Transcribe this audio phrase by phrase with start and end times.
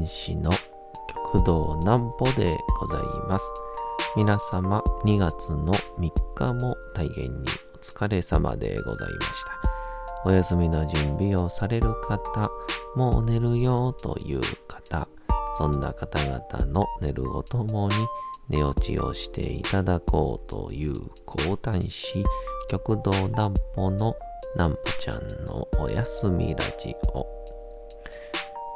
[0.00, 0.50] 講談師の
[1.34, 3.44] 極道南歩でございます。
[4.16, 7.30] 皆様2月の3日も大変に
[7.74, 9.60] お疲れ様でございました。
[10.24, 12.50] お休みの準備をされる方、
[12.96, 15.06] もう寝るよという方、
[15.58, 17.94] そんな方々の寝るをともに
[18.48, 20.94] 寝落ちをしていただこうという
[21.26, 22.24] 講談師、
[22.70, 24.16] 極道南歩の
[24.54, 27.29] 南歩ちゃんのおやすみラジオ。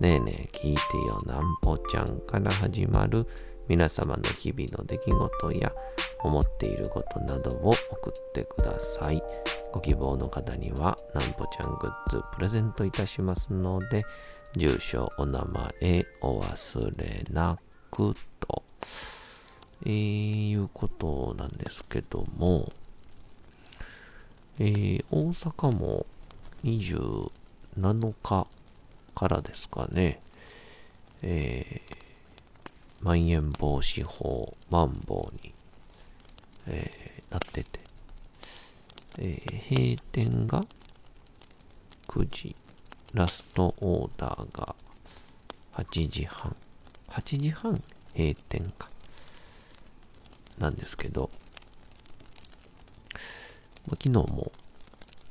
[0.00, 3.26] ねえねえ聞いてよなんぽちゃんから始まる
[3.68, 5.72] 皆様の日々の出来事や
[6.22, 9.22] 思っていることなどを送ってください。
[9.72, 14.04] ご希望の方にはなんぽちゃんグッズプレゼントいたしますので、
[14.56, 15.40] 住所、お名
[15.80, 17.58] 前、お忘れな
[17.90, 18.62] くと、
[19.84, 22.70] えー、いうことなんですけども、
[24.58, 26.06] えー、大阪も
[26.64, 27.30] 27
[28.22, 28.46] 日
[29.22, 30.20] からですかね、
[31.22, 35.54] えー、まん延防止法、マンボウに、
[36.66, 37.78] えー、なってて、
[39.18, 40.64] えー、閉店が
[42.08, 42.56] 9時、
[43.12, 44.74] ラストオーダーが
[45.74, 46.56] 8時半、
[47.10, 47.80] 8時半
[48.16, 48.90] 閉店か、
[50.58, 51.30] なんですけど、
[53.86, 54.50] ま、昨日も、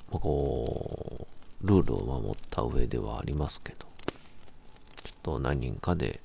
[0.09, 3.85] こう、ルールを守った上ではありますけど、
[5.03, 6.19] ちょっと何人かで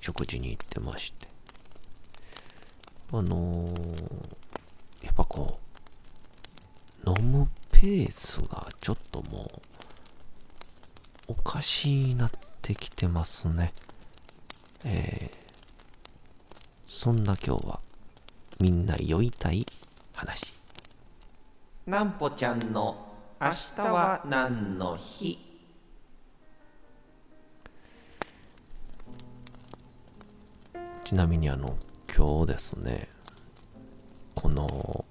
[0.00, 1.28] 食事に行ってまして、
[3.12, 5.58] あのー、やっぱこ
[7.04, 9.50] う、飲むペースがちょっとも
[11.28, 12.30] う、おかしいなっ
[12.62, 13.72] てきてますね。
[14.84, 15.52] えー、
[16.86, 17.80] そんな今日は、
[18.60, 19.66] みんな酔いたい
[20.12, 20.52] 話。
[21.86, 23.09] なんぽちゃんの
[23.42, 25.38] 明日は何の日？
[31.04, 31.74] ちなみにあの
[32.14, 33.08] 今日ですね。
[34.34, 35.06] この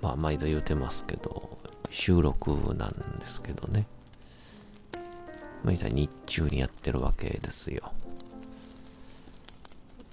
[0.00, 1.58] まあ毎度言うてますけど
[1.90, 3.86] 収録なんですけどね。
[5.64, 7.92] まあ日中にやってるわけですよ。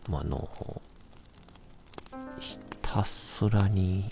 [0.09, 0.81] まああの
[2.41, 4.11] ひたすらに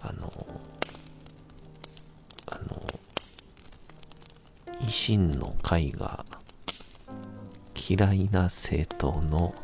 [0.00, 0.46] あの、
[2.46, 2.86] あの、
[4.80, 6.24] 維新の会が
[7.74, 9.54] 嫌いな政党の、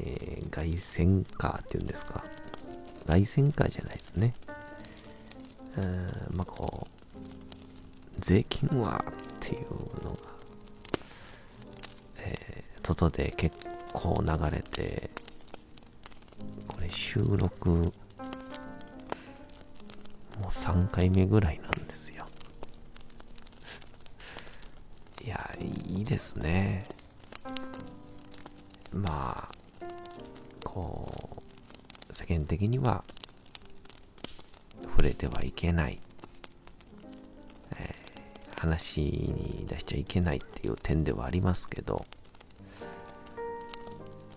[0.00, 2.24] えー、外戦カーっていうんですか。
[3.06, 4.34] 外戦カーじゃないですね。
[5.76, 6.92] うん、まあ、こう、
[8.18, 10.18] 税金はっていうのが、
[12.18, 13.56] えー、外で結
[13.92, 15.10] 構流れて、
[17.12, 17.92] 収録も
[20.40, 22.24] う3回目ぐらいなんですよ。
[25.22, 26.86] いや、いいですね。
[28.94, 29.86] まあ、
[30.64, 31.42] こ
[32.08, 33.04] う、世間的には
[34.84, 36.00] 触れてはいけない、
[37.76, 42.06] えー、話に出しちゃいけないっていう点ではありますけど、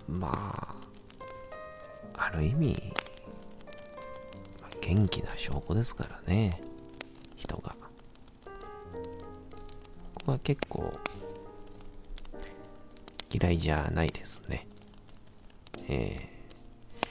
[0.09, 0.64] まあ、あ
[2.35, 2.93] る意味、
[4.81, 6.61] 元気な証拠ですからね、
[7.35, 7.75] 人が。
[10.13, 10.93] 僕は結構
[13.31, 14.67] 嫌いじゃないですね。
[15.87, 17.05] えー、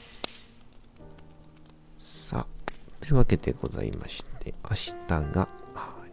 [1.98, 4.94] さあ、というわけでございまして、明日
[5.32, 5.48] が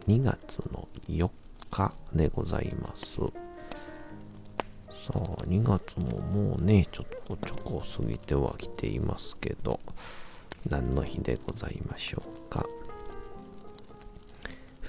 [0.08, 1.30] 2月の4
[1.70, 3.20] 日でございます。
[5.12, 9.78] さあ、2月ももうね、ちょっとちょこ過ぎてはきていますけど、
[10.68, 12.64] 何の日でございましょうか。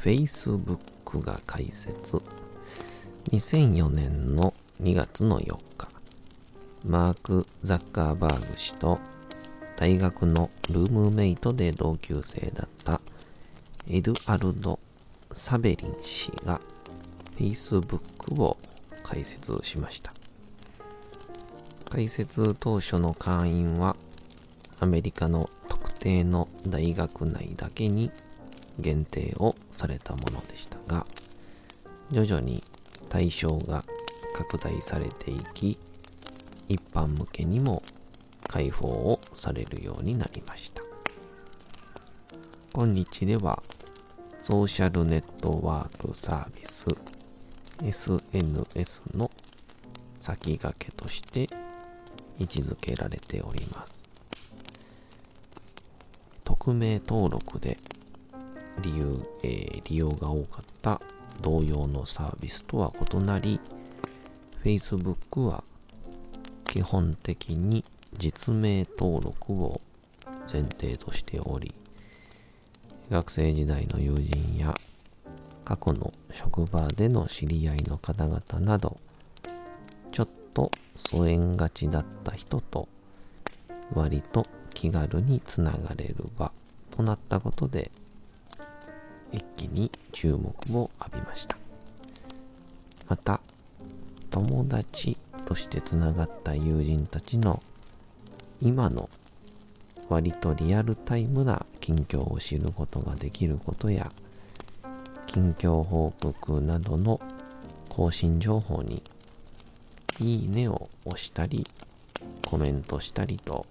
[0.02, 2.22] Facebook が開設。
[3.32, 5.90] 2004年の2月の4日、
[6.86, 9.00] マーク・ザッカーバーグ氏と
[9.78, 13.02] 大学のルームメイトで同級生だった
[13.90, 14.80] エドアルド・
[15.34, 16.62] サベリン氏が
[17.38, 18.58] Facebook を
[19.04, 20.14] 開設しました。
[21.90, 23.96] 開設当初の会員は
[24.80, 28.12] アメリカの特定の大学内だけに
[28.80, 31.06] 限定をされたものでしたが、
[32.12, 32.64] 徐々に
[33.10, 33.86] 対象が
[34.34, 35.78] 拡大されていき、
[36.68, 37.84] 一般向けにも
[38.48, 40.82] 開放をされるようになりました。
[42.74, 43.62] 今日では、
[44.42, 46.88] ソーシャルネットワークサービス
[47.84, 49.30] SNS の
[50.18, 51.50] 先駆けとして
[52.40, 54.04] 位置づけられております。
[56.46, 57.78] 匿名登録で
[58.82, 59.06] 利用,、
[59.44, 61.02] えー、利用が多かった
[61.42, 63.60] 同様のサービスとは異なり、
[64.64, 65.64] Facebook は
[66.70, 67.84] 基本的に
[68.18, 69.82] 実名登録を
[70.52, 71.74] 前提としており、
[73.10, 74.74] 学生時代の友人や
[75.66, 78.98] 過去の職場での知り合いの方々など、
[80.12, 82.88] ちょっと疎遠がちだった人と
[83.94, 86.52] 割と気軽につながれる場
[86.92, 87.92] となったことで
[89.32, 91.58] 一気に注目を浴びました。
[93.08, 93.40] また
[94.30, 97.62] 友達としてつながった友人たちの
[98.62, 99.10] 今の
[100.10, 104.12] 割とリアルタイムな近況を知ることができることや
[105.34, 107.20] 近況報告などの
[107.90, 109.02] 更新情報に
[110.20, 111.68] いいねを押したり
[112.46, 113.66] コメントしたりと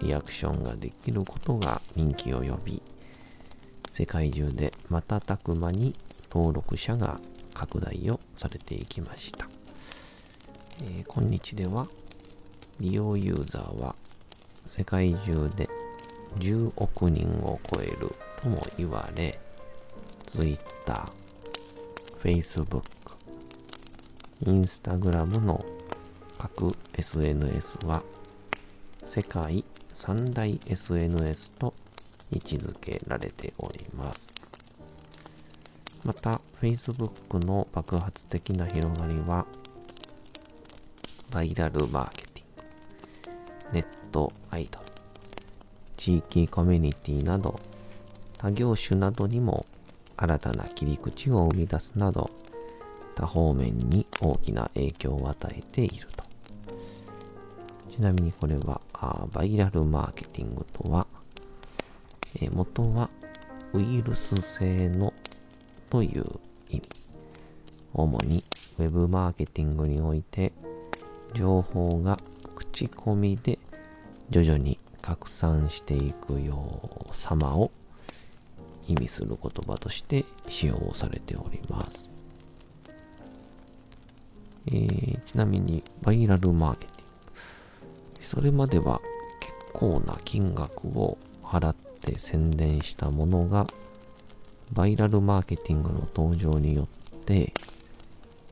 [0.00, 2.82] リアクションができることが人気を呼び
[3.90, 5.94] 世界中で瞬く間に
[6.30, 7.18] 登録者が
[7.54, 9.48] 拡大をされていきました、
[10.82, 11.88] えー、今日では
[12.78, 13.96] 利用ユーザーは
[14.66, 15.70] 世界中で
[16.40, 19.40] 10億人を超えるとも言われ
[20.90, 21.08] Twitter、
[22.20, 22.82] Facebook、
[24.42, 25.64] Instagram の
[26.36, 28.02] 各 SNS は
[29.04, 31.74] 世界三大 SNS と
[32.32, 34.32] 位置づけられております。
[36.02, 39.46] また、Facebook の爆発的な広がりは、
[41.30, 42.46] バイラルマーケティン
[43.70, 44.84] グ、ネットアイドル、
[45.96, 47.60] 地域コミュニティなど、
[48.38, 49.66] 他業種などにも
[50.20, 52.30] 新たな切り口を生み出すなど、
[53.14, 56.24] 多方面に大きな影響を与えていると。
[57.90, 58.82] ちなみにこれは、
[59.32, 61.06] バイラルマーケティングとは、
[62.38, 63.08] え元は
[63.72, 65.14] ウイルス性の
[65.88, 66.26] という
[66.68, 66.82] 意味。
[67.94, 68.44] 主に
[68.78, 70.52] Web マーケティングにおいて
[71.34, 72.20] 情報が
[72.54, 73.58] 口コミで
[74.28, 77.72] 徐々に拡散していくよう様を
[78.92, 82.08] 意味する言葉として使用されております。
[84.66, 88.22] えー、ちなみにバイラルマーケティング。
[88.22, 89.00] それまでは
[89.40, 93.66] 結構な金額を払ってって宣伝したものが、
[94.72, 97.52] バイラルマーケティングの登場によって、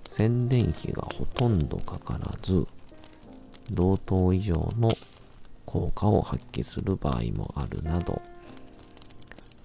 [0.07, 2.67] 宣伝費がほとんどかからず、
[3.71, 4.95] 同等以上の
[5.65, 8.21] 効果を発揮する場合もあるなど、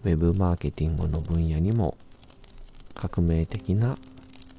[0.03, 1.97] ウェブマーケティングの分野にも
[2.93, 3.97] 革命的な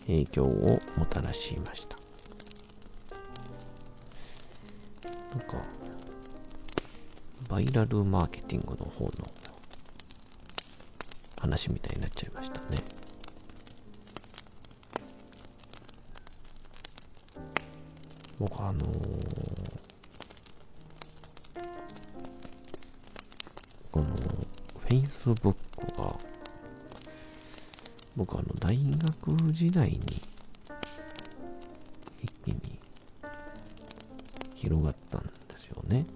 [0.06, 1.98] 影響をもたらしました。
[5.30, 5.56] なんか、
[7.48, 9.12] バイラルマーケティングの方の
[11.36, 12.82] 話みたいになっちゃいましたね。
[18.38, 19.53] 僕あのー、
[25.02, 25.56] Facebook
[25.96, 26.16] が
[28.16, 30.22] 僕あの大学時代に
[32.22, 32.78] 一気に
[34.54, 36.06] 広がったんですよね。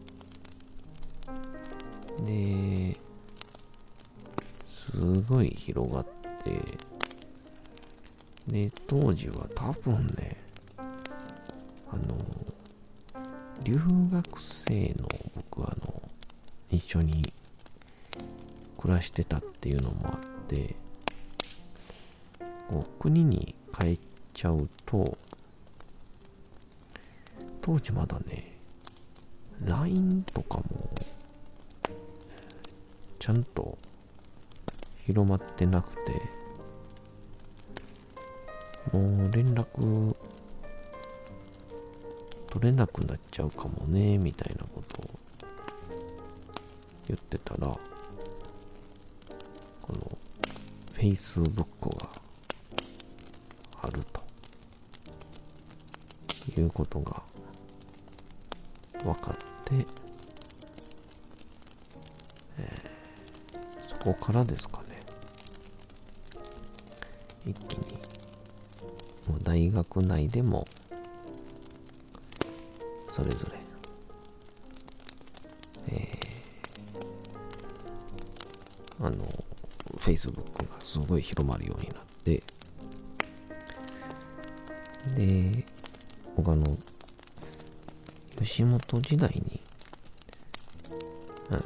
[2.24, 2.96] で、
[4.64, 4.92] す
[5.22, 6.06] ごい広がっ
[6.44, 6.60] て、
[8.46, 10.36] で、当時は多分ね、
[10.78, 12.16] あの、
[13.64, 13.78] 留
[14.12, 16.02] 学生の僕あの、
[16.70, 17.32] 一緒に
[18.78, 20.76] 暮らしてたっていうのもあって、
[22.70, 23.98] こう国に帰っ
[24.32, 25.18] ちゃうと、
[27.60, 28.52] 当時まだね、
[29.64, 30.90] LINE とかも
[33.18, 33.76] ちゃんと
[35.04, 36.22] 広まってなくて、
[38.92, 40.14] もう連絡
[42.50, 45.10] 取れなくなっちゃうかもね、みたいなことを
[47.08, 47.76] 言ってたら、
[50.98, 52.08] Facebook が
[53.82, 54.20] あると
[56.60, 57.22] いうことが
[59.04, 59.86] 分かって、
[62.58, 64.98] えー、そこからですかね。
[67.46, 67.92] 一気に、
[69.28, 70.66] もう大学内でも、
[73.12, 73.58] それぞれ、
[75.94, 79.24] えー、あの、
[80.08, 82.42] Facebook がすごい広まるようになって、
[85.14, 85.64] で、
[86.34, 86.78] 他の、
[88.38, 89.60] 吉本時代に、
[91.50, 91.60] あの、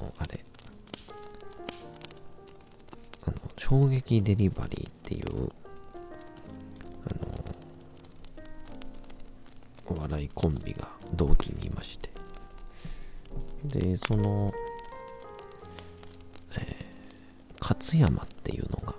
[0.00, 0.44] あの、あれ、
[3.24, 5.48] あの、衝撃デリバリーっていう、
[7.06, 7.14] あ
[9.94, 12.10] の、お笑いコンビが同期にいまして、
[13.64, 14.52] で、その、
[17.70, 18.94] 勝山っていうのが、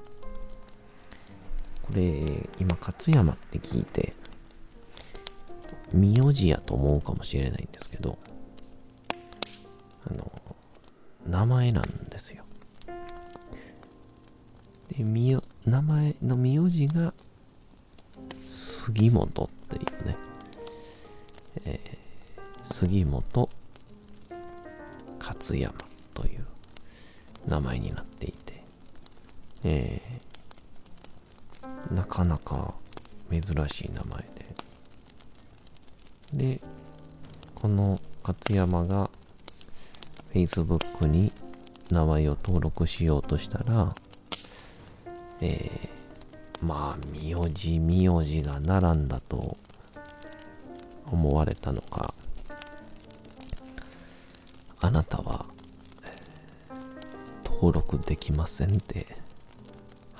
[1.83, 4.13] これ、今、勝山って聞いて、
[5.91, 8.17] 名字やと思うかもしれないんですけど、
[10.09, 10.31] あの、
[11.27, 12.45] 名前なんですよ。
[14.95, 17.13] で、み名前の名字が、
[18.39, 20.17] 杉本っていうね、
[21.65, 23.49] えー、杉本
[25.19, 25.73] 勝山
[26.13, 26.45] という
[27.47, 28.50] 名前になっていて、
[29.63, 32.73] えー、なかなか
[33.29, 34.25] 珍しい名前
[36.33, 36.61] で、で、
[37.55, 39.09] この勝山が
[40.33, 41.31] Facebook に
[41.89, 43.95] 名前を登録しようとしたら、
[45.41, 49.57] えー、まあ、名字、名字が並んだと
[51.11, 52.13] 思われたのか、
[54.79, 55.45] あなたは、
[57.45, 59.20] 登録できませんって。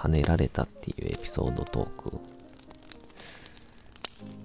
[0.02, 2.12] 跳ねられたっていうエピソードトーク。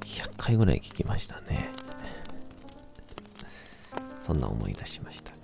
[0.05, 1.71] 100回ぐらい聞きましたね。
[4.21, 5.39] そんな思い出しましたが。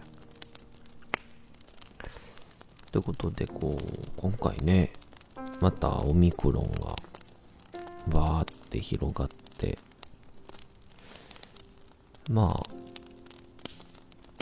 [2.90, 4.92] ということでこう今回ね
[5.60, 6.94] またオミクロンが
[8.08, 9.78] バーって広がって
[12.28, 12.70] まあ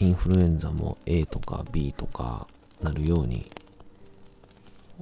[0.01, 2.49] インフルエンザも A とか B とか
[2.83, 3.49] なるように、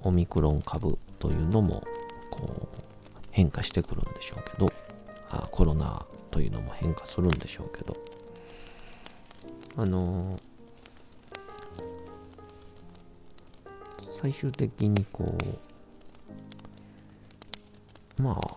[0.03, 1.83] オミクロン株というのも、
[2.31, 2.83] こう、
[3.31, 4.73] 変化してくるんでしょうけど、
[5.31, 7.97] あコロナというのも変化するんでしょうけど、
[9.77, 10.41] あの
[14.11, 15.37] 最終的にこ
[18.19, 18.57] う、まあ、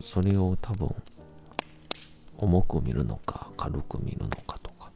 [0.00, 0.94] それを多分、
[2.38, 4.90] 重く見るのか、軽く見るのかとか、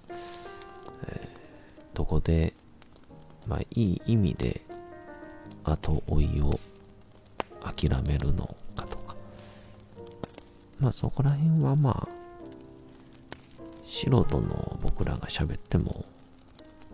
[1.09, 1.45] えー
[1.95, 2.55] どこで、
[3.47, 4.61] まあ、いい意味で
[5.65, 6.61] 後追いを
[7.63, 9.17] 諦めるのかとか、
[10.79, 12.09] まあそこら辺はまあ、
[13.85, 16.05] 素人の僕らが喋っても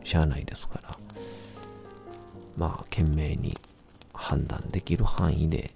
[0.04, 0.98] しゃあないですから、
[2.56, 3.58] まあ懸命に
[4.12, 5.72] 判断できる範囲で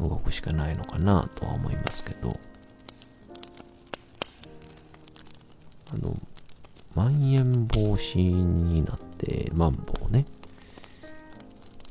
[0.00, 2.38] 動くしかないのかなとは思いますけど、
[5.92, 6.16] あの、
[6.94, 10.24] まん延防止になって、マンボウね。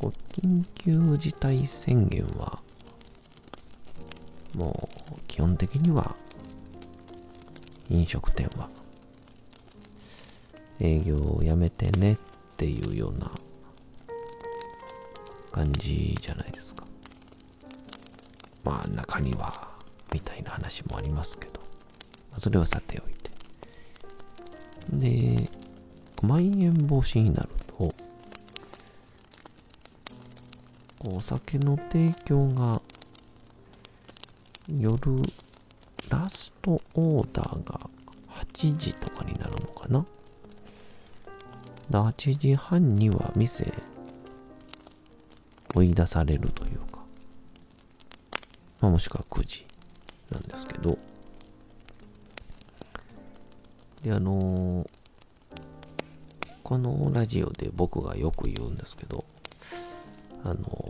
[0.09, 2.59] 緊急事態宣言は、
[4.55, 6.15] もう基本的には
[7.89, 8.69] 飲食店は
[10.79, 12.17] 営業をやめてねっ
[12.57, 13.31] ていうような
[15.51, 16.85] 感じじゃないですか。
[18.63, 19.69] まあ中には
[20.11, 21.61] みたいな話もありますけど、
[22.37, 23.31] それはさておいて。
[24.91, 25.49] で、
[26.21, 27.49] まん延防止になる
[31.03, 32.81] お酒の提供が
[34.67, 35.23] 夜
[36.09, 37.79] ラストオーダーが
[38.53, 40.05] 8時とかになるのかな
[41.89, 43.73] ？8時半には店
[45.73, 47.01] 追い出されるというか、
[48.79, 49.65] まあ、もしくは9時
[50.29, 50.97] なんですけど、
[54.03, 54.87] で、あのー、
[56.63, 59.25] このラジオで僕がよく言うんですけど、
[60.43, 60.80] あの、パ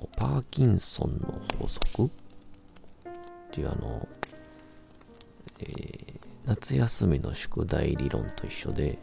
[0.41, 2.05] ーキンソンの法則？
[2.05, 2.09] っ
[3.51, 4.07] ていうあの、
[5.59, 8.99] えー、夏休みの宿題理論と一緒で、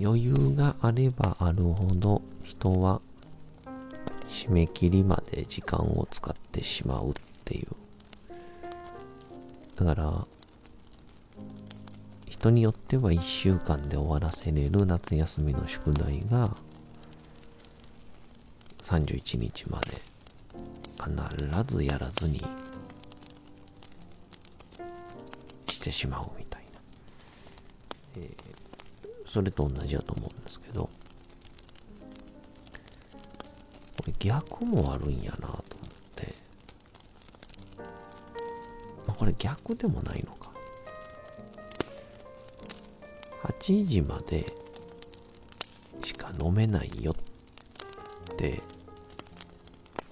[0.00, 3.00] 余裕があればあるほど人は
[4.28, 7.12] 締め切りまで時間を使ってしまうっ
[7.44, 7.68] ていう。
[9.76, 10.26] だから、
[12.26, 16.56] 人によっては1週間で終わらせれる夏休みの宿題が
[18.88, 20.00] 31日まで
[20.96, 22.42] 必ずやらずに
[25.68, 26.80] してしまうみたいな、
[28.16, 30.88] えー、それと同じだと思うんですけど
[33.98, 35.60] これ逆もあるんやなと思っ
[36.14, 36.34] て。
[39.06, 40.50] まあ、これ逆でもないのか。
[43.60, 44.52] 8時まで
[46.02, 48.62] しか飲めないよって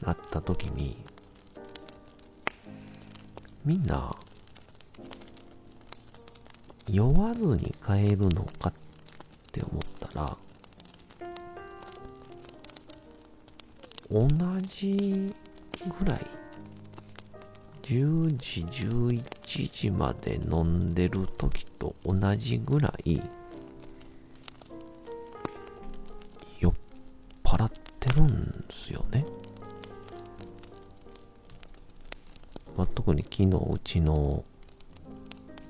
[0.06, 0.96] なった時に
[3.64, 4.14] みんな
[6.88, 8.72] 酔わずに帰るのかっ
[9.50, 10.36] て思ったら
[14.08, 14.28] 同
[14.62, 15.34] じ
[15.98, 16.20] ぐらい
[17.82, 23.20] 10時11時まで飲んでる時と同じぐらい
[33.86, 34.44] ちの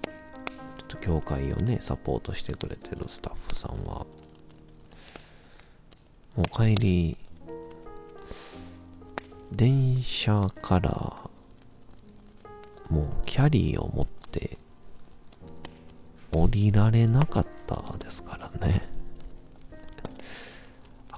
[0.03, 0.11] ちょ
[0.85, 4.07] っと教会をねサポートしてくれてるスタッフさんは
[6.35, 7.19] もう帰り
[9.53, 10.91] 電車から
[12.89, 14.57] もうキャリーを持って
[16.33, 18.89] 降りられなかったですからね。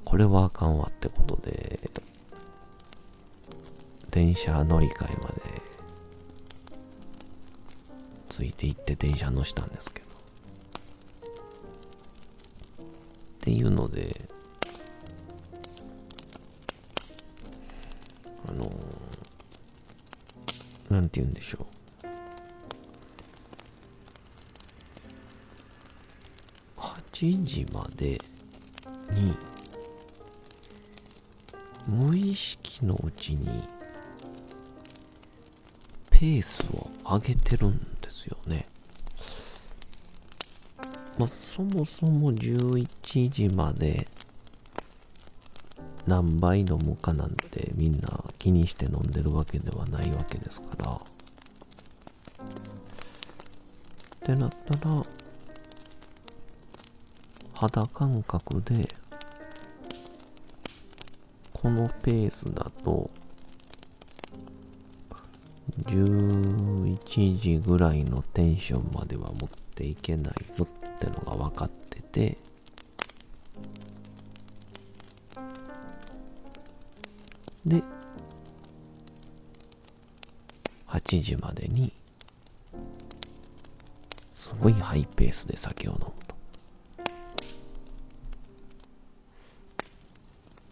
[0.05, 1.91] これはあかんわってことで
[4.11, 5.68] 電車乗り換えまで
[8.39, 10.07] ついて行って電車乗したんですけど。
[10.07, 10.11] っ
[13.41, 14.31] ていうので
[18.47, 18.71] あの
[20.89, 21.67] なんて言うんでしょ
[21.97, 22.01] う。
[26.79, 28.21] 8時まで
[29.11, 29.37] に
[31.89, 33.65] 無意識のうちに
[36.13, 38.67] ペースを上げてるんですよね。
[41.19, 44.09] まあ、そもそも11時まで
[46.07, 50.93] 何杯飲むかなんてみんな気にして飲んでるわけではないわけですから。
[50.93, 50.99] っ
[54.25, 55.03] てなったら、
[57.53, 58.95] 肌感覚で、
[61.53, 63.11] このペースだと、
[65.85, 72.39] 11時ぐらいのテンションまでは持っていけないぞってのが分かってて、
[77.65, 77.83] で、
[80.87, 81.93] 8時までに、
[84.33, 86.35] すごいハイペースで酒を飲むと。
[86.35, 86.39] っ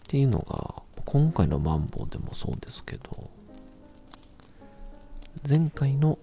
[0.08, 3.30] ていうのが、今回のマンボウでもそうですけど、
[5.48, 6.18] 前回の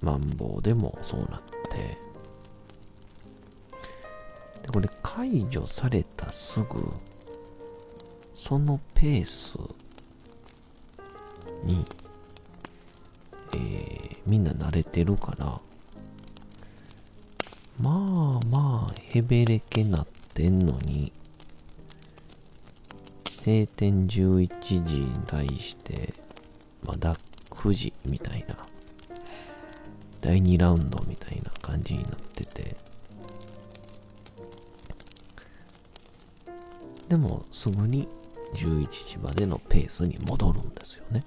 [0.00, 1.98] マンボウでもそうなって、
[4.62, 6.84] で、これ解除されたすぐ、
[8.34, 9.56] そのペース
[11.64, 11.84] に、
[13.52, 15.60] えー、みんな慣れてるから、
[17.80, 21.12] まあまあ、ヘベレケなってんのに、
[23.44, 26.25] 閉店11時に対して、
[26.86, 27.14] まだ
[27.50, 28.56] 9時みたいな、
[30.20, 32.76] 第2ラウンドみたいな感じになってて、
[37.08, 38.08] でもすぐに
[38.54, 41.24] 11時までのペースに戻るんですよね。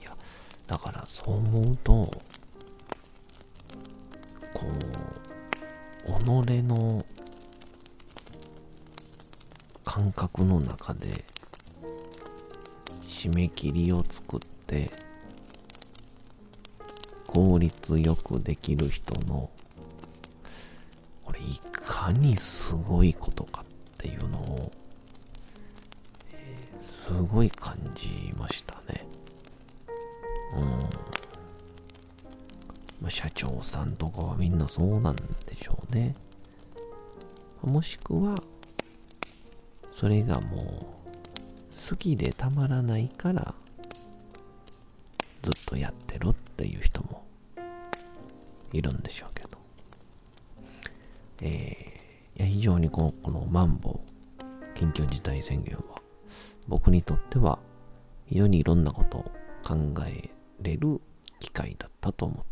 [0.00, 0.16] いや、
[0.66, 1.92] だからそう思うと、
[4.54, 7.04] こう、己の
[9.84, 11.24] 感覚の中で
[13.22, 14.90] 締め切りを作って
[17.28, 19.48] 効率よくできる人の
[21.24, 23.64] これいかにすごいことかっ
[23.96, 24.72] ていうのを、
[26.32, 29.06] え、すごい感じましたね。
[30.56, 30.88] うん。
[33.02, 35.22] ま、社長さんとかはみんなそうなんで
[35.56, 36.16] しょうね。
[37.62, 38.42] もしくは、
[39.92, 41.01] それがもう
[41.72, 43.54] 好きでたまらないから
[45.42, 47.24] ずっとやってるっていう人も
[48.72, 49.48] いるんでしょうけど。
[51.40, 51.92] えー
[52.36, 56.00] いや非常にこのこのマンボウ緊急事態宣言は
[56.66, 57.58] 僕にとっては
[58.26, 59.22] 非常にいろんなことを
[59.62, 60.30] 考え
[60.60, 61.00] れる
[61.38, 62.51] 機会だったと思って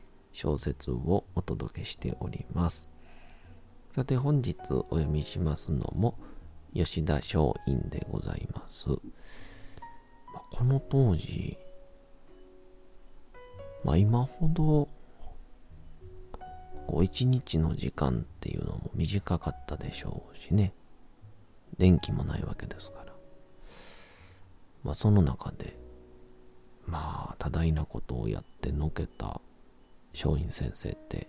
[0.33, 2.87] 小説をお届けしております。
[3.91, 6.17] さて本日お読みしますのも
[6.73, 8.87] 吉田松陰でございます。
[10.51, 11.57] この当時、
[13.83, 14.87] まあ今ほど
[16.87, 20.73] こう一日の時間っていうのも短かったでしょうしね。
[21.77, 23.13] 電気もないわけですから。
[24.83, 25.77] まあその中で、
[26.85, 29.41] まあ多大なことをやってのけた
[30.13, 31.27] 松陰先生って、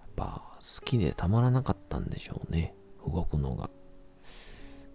[0.00, 2.74] やっぱ好きでたまらなかったんでしょうね。
[3.06, 3.70] 動くのが。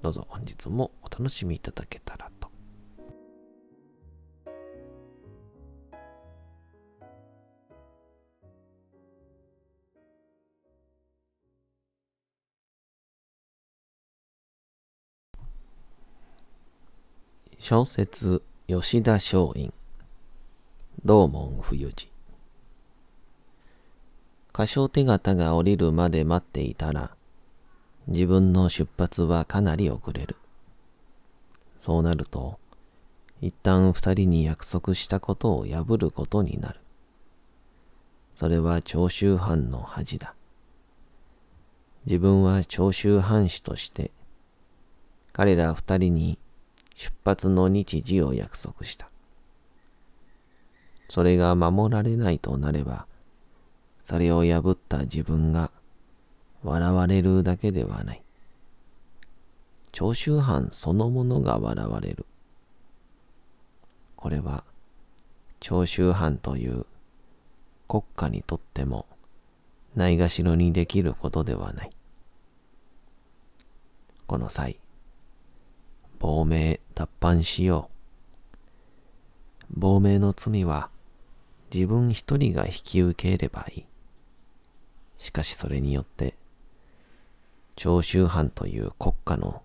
[0.02, 2.48] どうぞ本日もお楽しみいただけたらと。
[17.60, 19.74] 小説吉田松陰
[21.08, 22.12] 道門冬治
[24.52, 27.16] 歌唱手形が降りるまで待っていたら、
[28.08, 30.36] 自分の出発はかなり遅れる。
[31.78, 32.60] そうなると、
[33.40, 36.82] 一旦二人に約束したことを破ることになる。
[38.36, 40.36] それは長州藩の恥だ。
[42.06, 44.12] 自分は長州藩士として、
[45.32, 46.38] 彼ら二人に
[46.96, 49.10] 出発の日時を約束した。
[51.10, 53.08] それが守られないとなれば、
[54.02, 55.72] それを破った自分が
[56.64, 58.24] 笑われるだけではない。
[59.92, 62.26] 長州藩そのものが笑われる。
[64.16, 64.64] これは
[65.60, 66.86] 長州藩という
[67.88, 69.06] 国家にとっても
[69.96, 71.90] ないがしろにできることではない。
[74.28, 74.80] この際、
[76.20, 77.90] 亡命脱藩しよ
[79.76, 79.80] う。
[79.80, 80.90] 亡命の罪は
[81.74, 83.86] 自分一人が引き受ければいい。
[85.18, 86.36] しかしそれによって、
[87.76, 89.62] 長州藩という国家の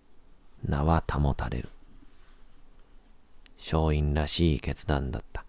[0.65, 1.69] 名は保たれる。
[3.59, 5.45] 松陰らしい決断だった。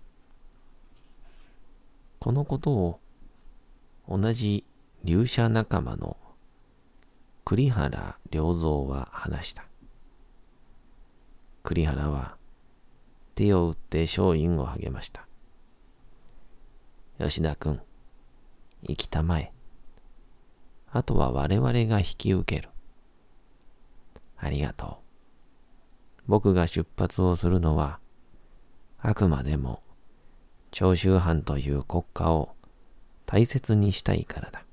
[2.19, 2.99] このことを
[4.07, 4.65] 同じ
[5.03, 6.15] 流者仲間の
[7.43, 9.65] 栗原良三は話した。
[11.63, 12.37] 栗原は
[13.35, 15.27] 手を打って松陰を励ました。
[17.19, 17.80] 吉田君、
[18.88, 19.54] 生きたまえ。
[20.91, 22.69] あとは我々が引き受ける。
[24.38, 24.95] ありがとう。
[26.28, 27.99] 僕が出発をするのは、
[28.99, 29.84] あくまでも
[30.71, 32.56] 長州藩という国家を
[33.28, 34.65] 大切にしたいからだ。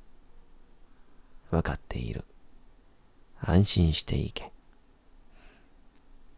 [1.51, 2.25] わかっている。
[3.39, 4.51] 安心していけ。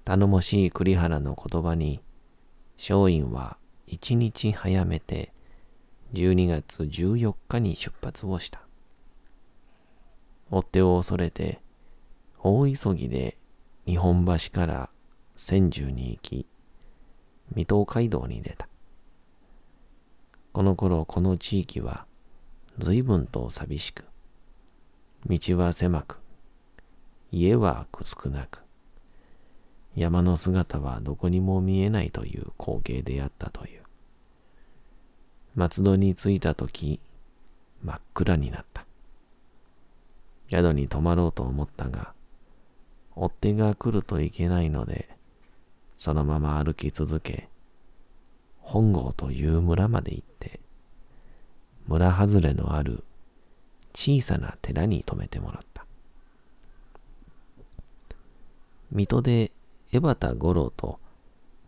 [0.05, 2.01] 頼もしい栗原の言葉に、
[2.77, 5.33] 松陰は一日早めて
[6.13, 8.61] 12月14日に出発をした。
[10.51, 11.61] 追っ手を恐れて、
[12.39, 13.39] 大急ぎで
[13.87, 14.91] 日本橋から
[15.35, 16.47] 千住に行き、
[17.55, 18.69] 水戸街道に出た。
[20.53, 22.05] この頃この地域は
[22.79, 24.05] 随分と寂しく、
[25.27, 26.19] 道は狭く、
[27.31, 28.63] 家は少なく、
[29.95, 33.82] 山の姿はどこにも見えないという光景であったという。
[35.55, 36.99] 松戸に着いた時、
[37.85, 38.87] 真っ暗になった。
[40.49, 42.15] 宿に泊まろうと思ったが、
[43.15, 45.11] 追っ手が来るといけないので、
[45.95, 47.49] そのまま歩き続け、
[48.61, 50.61] 本郷という村まで行って、
[51.87, 53.05] 村外れのある
[53.95, 55.85] 小さな寺に泊めてもらった。
[58.91, 59.53] 水戸で
[59.93, 60.99] 江端五郎と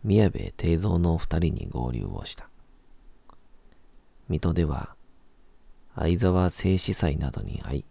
[0.03, 2.49] 宮部定蔵の二人に合流をした。
[4.27, 4.95] 水戸では
[5.95, 7.85] 相沢静止祭などに会い、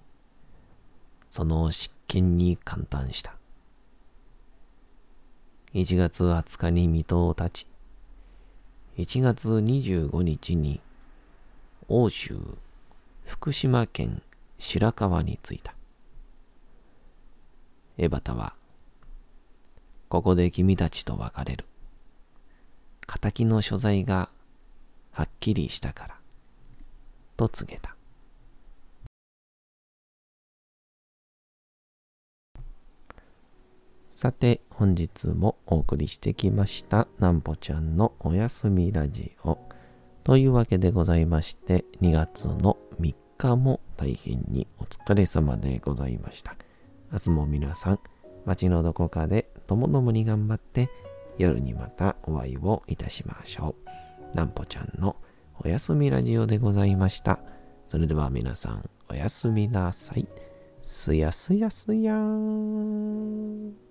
[1.28, 3.36] その執権に感嘆した。
[5.74, 7.66] 1月20日に水戸を立ち、
[8.98, 10.80] 1月25日に
[11.88, 12.38] 欧州
[13.24, 14.22] 福島県
[14.58, 15.74] 白河に着いた。
[17.96, 18.54] 江端は、
[20.08, 21.64] ここで君たちと別れる。
[23.06, 24.30] 仇の所在が
[25.12, 26.23] はっきりしたから。
[27.36, 27.94] と告げた。
[34.08, 39.58] さて、本日もお送りしてきました、なんぽちゃんのおやすみラジオ。
[40.22, 46.56] というわけでございまして、2月の3日も大変にお疲れ様でございました。
[47.12, 48.00] 明日も皆さん、
[48.44, 50.88] 街のどこかでともどもに頑張って、
[51.36, 53.74] 夜にまたお会いをいたしましょ
[54.32, 54.36] う。
[54.36, 55.16] なんぽちゃんの
[55.62, 57.38] おやすみラジオでございました。
[57.86, 60.26] それでは皆さん、おやすみなさい。
[60.82, 63.83] すやすやすやーん。